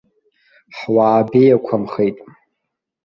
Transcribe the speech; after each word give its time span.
Ҳуаа 0.77 1.21
беиақәамхеит. 1.29 2.17